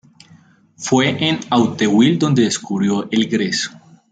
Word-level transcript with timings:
Fue 0.77 1.09
en 1.29 1.37
Auteuil 1.51 2.17
donde 2.17 2.41
descubrió 2.41 3.07
el 3.11 3.29
gres. 3.29 3.69